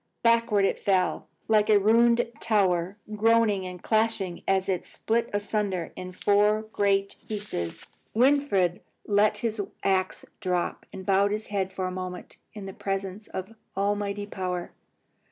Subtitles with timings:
[0.23, 6.11] Backward it fell, like a ruined tower, groaning and crashing as it split asunder in
[6.11, 7.85] four great pieces.
[8.15, 13.27] Winfried let his axe drop, and bowed his head for a moment in the presence
[13.27, 14.71] of almighty power.